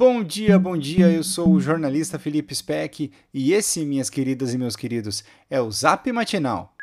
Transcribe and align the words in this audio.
Bom 0.00 0.24
dia, 0.24 0.58
bom 0.58 0.78
dia. 0.78 1.10
Eu 1.10 1.22
sou 1.22 1.52
o 1.52 1.60
jornalista 1.60 2.18
Felipe 2.18 2.54
Speck 2.54 3.12
e 3.34 3.52
esse, 3.52 3.84
minhas 3.84 4.08
queridas 4.08 4.54
e 4.54 4.56
meus 4.56 4.74
queridos, 4.74 5.22
é 5.50 5.60
o 5.60 5.70
Zap 5.70 6.10
Matinal. 6.10 6.74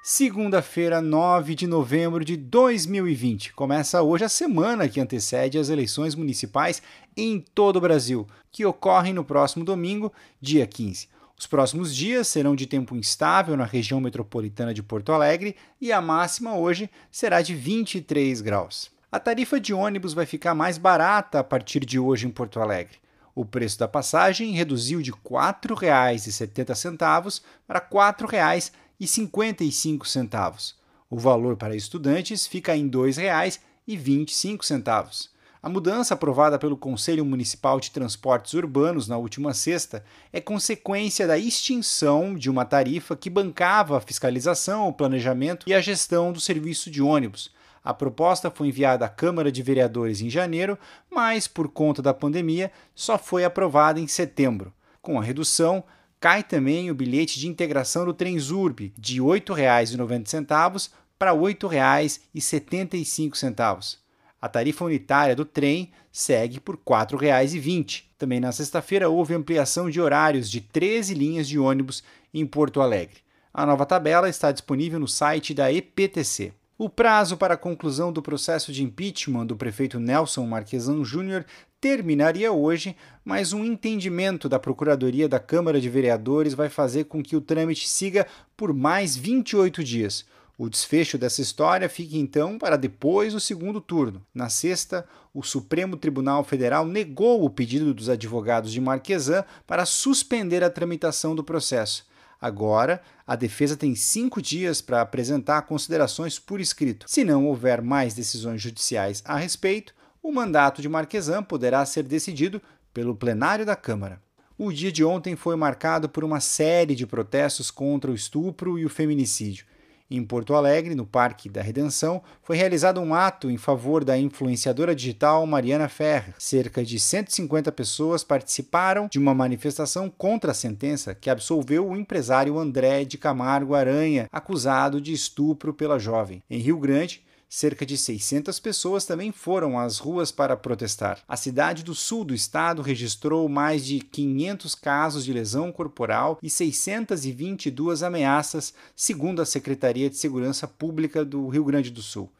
Segunda-feira, 0.00 1.00
9 1.00 1.56
de 1.56 1.66
novembro 1.66 2.24
de 2.24 2.36
2020. 2.36 3.52
Começa 3.54 4.00
hoje 4.00 4.22
a 4.22 4.28
semana 4.28 4.88
que 4.88 5.00
antecede 5.00 5.58
as 5.58 5.70
eleições 5.70 6.14
municipais 6.14 6.80
em 7.16 7.40
todo 7.40 7.78
o 7.78 7.80
Brasil, 7.80 8.28
que 8.52 8.64
ocorrem 8.64 9.12
no 9.12 9.24
próximo 9.24 9.64
domingo, 9.64 10.12
dia 10.40 10.68
15. 10.68 11.08
Os 11.36 11.48
próximos 11.48 11.92
dias 11.92 12.28
serão 12.28 12.54
de 12.54 12.68
tempo 12.68 12.94
instável 12.94 13.56
na 13.56 13.64
região 13.64 14.00
metropolitana 14.00 14.72
de 14.72 14.84
Porto 14.84 15.10
Alegre 15.10 15.56
e 15.80 15.90
a 15.90 16.00
máxima 16.00 16.56
hoje 16.56 16.88
será 17.10 17.42
de 17.42 17.56
23 17.56 18.40
graus. 18.40 18.93
A 19.14 19.20
tarifa 19.20 19.60
de 19.60 19.72
ônibus 19.72 20.12
vai 20.12 20.26
ficar 20.26 20.56
mais 20.56 20.76
barata 20.76 21.38
a 21.38 21.44
partir 21.44 21.84
de 21.84 22.00
hoje 22.00 22.26
em 22.26 22.30
Porto 22.30 22.58
Alegre. 22.58 22.98
O 23.32 23.44
preço 23.44 23.78
da 23.78 23.86
passagem 23.86 24.50
reduziu 24.50 25.00
de 25.00 25.12
R$ 25.12 25.18
4,70 25.24 27.40
para 27.64 27.78
R$ 27.78 27.86
4,55. 27.92 30.74
O 31.08 31.16
valor 31.16 31.56
para 31.56 31.76
estudantes 31.76 32.44
fica 32.44 32.76
em 32.76 32.86
R$ 32.86 32.90
2,25. 32.90 35.28
A 35.62 35.68
mudança 35.68 36.14
aprovada 36.14 36.58
pelo 36.58 36.76
Conselho 36.76 37.24
Municipal 37.24 37.78
de 37.78 37.92
Transportes 37.92 38.52
Urbanos 38.52 39.06
na 39.06 39.16
última 39.16 39.54
sexta 39.54 40.04
é 40.32 40.40
consequência 40.40 41.24
da 41.24 41.38
extinção 41.38 42.34
de 42.34 42.50
uma 42.50 42.64
tarifa 42.64 43.14
que 43.14 43.30
bancava 43.30 43.96
a 43.96 44.00
fiscalização, 44.00 44.88
o 44.88 44.92
planejamento 44.92 45.68
e 45.68 45.72
a 45.72 45.80
gestão 45.80 46.32
do 46.32 46.40
serviço 46.40 46.90
de 46.90 47.00
ônibus 47.00 47.53
a 47.84 47.92
proposta 47.92 48.50
foi 48.50 48.68
enviada 48.68 49.04
à 49.04 49.08
Câmara 49.10 49.52
de 49.52 49.62
Vereadores 49.62 50.22
em 50.22 50.30
janeiro, 50.30 50.78
mas, 51.10 51.46
por 51.46 51.68
conta 51.68 52.00
da 52.00 52.14
pandemia, 52.14 52.72
só 52.94 53.18
foi 53.18 53.44
aprovada 53.44 54.00
em 54.00 54.06
setembro. 54.06 54.72
Com 55.02 55.20
a 55.20 55.22
redução, 55.22 55.84
cai 56.18 56.42
também 56.42 56.90
o 56.90 56.94
bilhete 56.94 57.38
de 57.38 57.46
integração 57.46 58.06
do 58.06 58.14
Transurb, 58.14 58.90
de 58.96 59.20
R$ 59.20 59.40
8,90 59.40 60.88
para 61.18 61.32
R$ 61.32 61.38
8,75. 61.38 63.98
A 64.40 64.48
tarifa 64.48 64.86
unitária 64.86 65.36
do 65.36 65.44
trem 65.44 65.92
segue 66.10 66.58
por 66.60 66.76
R$ 66.76 66.80
4,20. 66.86 68.04
Também 68.16 68.40
na 68.40 68.50
sexta-feira 68.50 69.10
houve 69.10 69.34
ampliação 69.34 69.90
de 69.90 70.00
horários 70.00 70.50
de 70.50 70.62
13 70.62 71.12
linhas 71.12 71.46
de 71.46 71.58
ônibus 71.58 72.02
em 72.32 72.46
Porto 72.46 72.80
Alegre. 72.80 73.18
A 73.52 73.66
nova 73.66 73.84
tabela 73.84 74.26
está 74.28 74.50
disponível 74.50 74.98
no 74.98 75.06
site 75.06 75.52
da 75.52 75.70
EPTC. 75.70 76.54
O 76.76 76.88
prazo 76.88 77.36
para 77.36 77.54
a 77.54 77.56
conclusão 77.56 78.12
do 78.12 78.20
processo 78.20 78.72
de 78.72 78.82
impeachment 78.82 79.46
do 79.46 79.54
prefeito 79.54 80.00
Nelson 80.00 80.44
Marquesan 80.44 81.04
Júnior 81.04 81.46
terminaria 81.80 82.50
hoje, 82.50 82.96
mas 83.24 83.52
um 83.52 83.64
entendimento 83.64 84.48
da 84.48 84.58
Procuradoria 84.58 85.28
da 85.28 85.38
Câmara 85.38 85.80
de 85.80 85.88
Vereadores 85.88 86.52
vai 86.52 86.68
fazer 86.68 87.04
com 87.04 87.22
que 87.22 87.36
o 87.36 87.40
trâmite 87.40 87.88
siga 87.88 88.26
por 88.56 88.74
mais 88.74 89.16
28 89.16 89.84
dias. 89.84 90.24
O 90.58 90.68
desfecho 90.68 91.16
dessa 91.16 91.40
história 91.40 91.88
fica 91.88 92.16
então 92.16 92.58
para 92.58 92.76
depois 92.76 93.32
do 93.32 93.38
segundo 93.38 93.80
turno. 93.80 94.20
Na 94.34 94.48
sexta, 94.48 95.06
o 95.32 95.44
Supremo 95.44 95.96
Tribunal 95.96 96.42
Federal 96.42 96.84
negou 96.84 97.44
o 97.44 97.50
pedido 97.50 97.94
dos 97.94 98.08
advogados 98.08 98.72
de 98.72 98.80
Marquesan 98.80 99.44
para 99.64 99.86
suspender 99.86 100.64
a 100.64 100.70
tramitação 100.70 101.36
do 101.36 101.44
processo. 101.44 102.04
Agora, 102.40 103.00
a 103.26 103.36
defesa 103.36 103.76
tem 103.76 103.94
cinco 103.94 104.42
dias 104.42 104.80
para 104.80 105.00
apresentar 105.00 105.62
considerações 105.62 106.38
por 106.38 106.60
escrito. 106.60 107.06
Se 107.08 107.24
não 107.24 107.46
houver 107.46 107.80
mais 107.80 108.14
decisões 108.14 108.60
judiciais 108.60 109.22
a 109.24 109.36
respeito, 109.36 109.94
o 110.22 110.32
mandato 110.32 110.80
de 110.80 110.88
Marquesan 110.88 111.42
poderá 111.42 111.84
ser 111.84 112.02
decidido 112.04 112.60
pelo 112.92 113.14
plenário 113.14 113.66
da 113.66 113.76
Câmara. 113.76 114.22
O 114.56 114.72
dia 114.72 114.92
de 114.92 115.04
ontem 115.04 115.34
foi 115.34 115.56
marcado 115.56 116.08
por 116.08 116.22
uma 116.22 116.38
série 116.38 116.94
de 116.94 117.06
protestos 117.06 117.70
contra 117.70 118.10
o 118.10 118.14
estupro 118.14 118.78
e 118.78 118.86
o 118.86 118.88
feminicídio. 118.88 119.66
Em 120.10 120.22
Porto 120.22 120.54
Alegre, 120.54 120.94
no 120.94 121.06
Parque 121.06 121.48
da 121.48 121.62
Redenção, 121.62 122.22
foi 122.42 122.56
realizado 122.56 123.00
um 123.00 123.14
ato 123.14 123.50
em 123.50 123.56
favor 123.56 124.04
da 124.04 124.18
influenciadora 124.18 124.94
digital 124.94 125.46
Mariana 125.46 125.88
Ferrer. 125.88 126.34
Cerca 126.38 126.84
de 126.84 127.00
150 127.00 127.72
pessoas 127.72 128.22
participaram 128.22 129.08
de 129.10 129.18
uma 129.18 129.34
manifestação 129.34 130.10
contra 130.10 130.50
a 130.50 130.54
sentença 130.54 131.14
que 131.14 131.30
absolveu 131.30 131.88
o 131.88 131.96
empresário 131.96 132.58
André 132.58 133.04
de 133.04 133.16
Camargo 133.16 133.74
Aranha, 133.74 134.28
acusado 134.30 135.00
de 135.00 135.12
estupro 135.12 135.72
pela 135.72 135.98
jovem. 135.98 136.42
Em 136.50 136.58
Rio 136.58 136.78
Grande, 136.78 137.23
Cerca 137.48 137.86
de 137.86 137.96
600 137.96 138.58
pessoas 138.58 139.04
também 139.04 139.30
foram 139.30 139.78
às 139.78 139.98
ruas 139.98 140.32
para 140.32 140.56
protestar. 140.56 141.20
A 141.28 141.36
cidade 141.36 141.84
do 141.84 141.94
sul 141.94 142.24
do 142.24 142.34
estado 142.34 142.82
registrou 142.82 143.48
mais 143.48 143.84
de 143.84 144.00
500 144.00 144.74
casos 144.74 145.24
de 145.24 145.32
lesão 145.32 145.70
corporal 145.70 146.38
e 146.42 146.50
622 146.50 148.02
ameaças, 148.02 148.74
segundo 148.96 149.40
a 149.40 149.46
Secretaria 149.46 150.10
de 150.10 150.16
Segurança 150.16 150.66
Pública 150.66 151.24
do 151.24 151.48
Rio 151.48 151.64
Grande 151.64 151.90
do 151.90 152.02
Sul. 152.02 152.30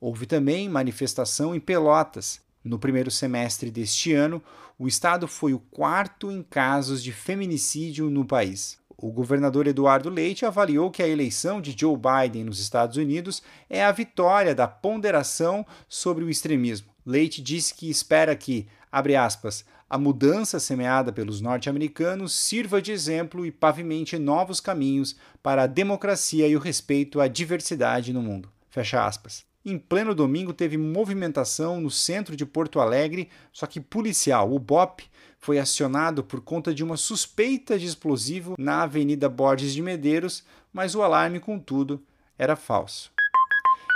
Houve 0.00 0.26
também 0.26 0.68
manifestação 0.68 1.54
em 1.54 1.60
Pelotas. 1.60 2.40
No 2.62 2.78
primeiro 2.78 3.10
semestre 3.10 3.70
deste 3.70 4.12
ano, 4.12 4.42
o 4.78 4.86
estado 4.86 5.26
foi 5.26 5.54
o 5.54 5.58
quarto 5.58 6.30
em 6.30 6.42
casos 6.42 7.02
de 7.02 7.12
feminicídio 7.12 8.10
no 8.10 8.24
país 8.24 8.78
o 9.00 9.12
governador 9.12 9.68
Eduardo 9.68 10.10
Leite 10.10 10.44
avaliou 10.44 10.90
que 10.90 11.02
a 11.02 11.08
eleição 11.08 11.60
de 11.60 11.74
Joe 11.78 11.96
Biden 11.96 12.44
nos 12.44 12.58
Estados 12.58 12.96
Unidos 12.96 13.40
é 13.70 13.84
a 13.84 13.92
vitória 13.92 14.54
da 14.54 14.66
ponderação 14.66 15.64
sobre 15.88 16.24
o 16.24 16.30
extremismo. 16.30 16.88
Leite 17.06 17.40
disse 17.40 17.72
que 17.72 17.88
espera 17.88 18.34
que, 18.34 18.66
abre 18.90 19.14
aspas, 19.14 19.64
a 19.88 19.96
mudança 19.96 20.58
semeada 20.58 21.12
pelos 21.12 21.40
norte-americanos 21.40 22.34
sirva 22.34 22.82
de 22.82 22.90
exemplo 22.90 23.46
e 23.46 23.52
pavimente 23.52 24.18
novos 24.18 24.60
caminhos 24.60 25.16
para 25.42 25.62
a 25.62 25.66
democracia 25.66 26.48
e 26.48 26.56
o 26.56 26.60
respeito 26.60 27.20
à 27.20 27.28
diversidade 27.28 28.12
no 28.12 28.20
mundo. 28.20 28.50
Fecha 28.68 29.06
aspas. 29.06 29.47
Em 29.70 29.76
pleno 29.76 30.14
domingo 30.14 30.54
teve 30.54 30.78
movimentação 30.78 31.78
no 31.78 31.90
centro 31.90 32.34
de 32.34 32.46
Porto 32.46 32.80
Alegre, 32.80 33.28
só 33.52 33.66
que 33.66 33.82
policial, 33.82 34.50
o 34.50 34.58
BOP, 34.58 35.02
foi 35.38 35.58
acionado 35.58 36.24
por 36.24 36.40
conta 36.40 36.72
de 36.72 36.82
uma 36.82 36.96
suspeita 36.96 37.78
de 37.78 37.84
explosivo 37.84 38.54
na 38.58 38.84
Avenida 38.84 39.28
Borges 39.28 39.74
de 39.74 39.82
Medeiros, 39.82 40.42
mas 40.72 40.94
o 40.94 41.02
alarme, 41.02 41.38
contudo, 41.38 42.02
era 42.38 42.56
falso. 42.56 43.10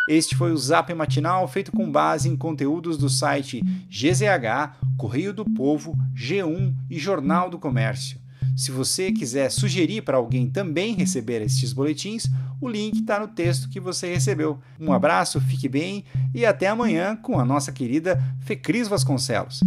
Este 0.06 0.36
foi 0.36 0.52
o 0.52 0.58
Zap 0.58 0.92
Matinal 0.92 1.48
feito 1.48 1.72
com 1.72 1.90
base 1.90 2.28
em 2.28 2.36
conteúdos 2.36 2.98
do 2.98 3.08
site 3.08 3.62
GZH, 3.88 4.76
Correio 4.98 5.32
do 5.32 5.46
Povo, 5.46 5.96
G1 6.14 6.74
e 6.90 6.98
Jornal 6.98 7.48
do 7.48 7.58
Comércio. 7.58 8.20
Se 8.56 8.70
você 8.70 9.10
quiser 9.10 9.50
sugerir 9.50 10.02
para 10.02 10.16
alguém 10.16 10.48
também 10.48 10.94
receber 10.94 11.42
estes 11.42 11.72
boletins, 11.72 12.26
o 12.60 12.68
link 12.68 13.00
está 13.00 13.18
no 13.18 13.28
texto 13.28 13.68
que 13.68 13.80
você 13.80 14.12
recebeu. 14.12 14.58
Um 14.78 14.92
abraço, 14.92 15.40
fique 15.40 15.68
bem 15.68 16.04
e 16.34 16.44
até 16.44 16.68
amanhã 16.68 17.16
com 17.16 17.38
a 17.38 17.44
nossa 17.44 17.72
querida 17.72 18.22
Fecris 18.40 18.88
Vasconcelos. 18.88 19.60